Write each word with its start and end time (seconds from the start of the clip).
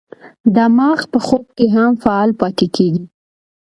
دماغ 0.55 0.99
په 1.11 1.19
خوب 1.25 1.43
کې 1.57 1.65
هم 1.75 1.91
فعال 2.03 2.31
پاتې 2.39 2.67
کېږي. 2.75 3.03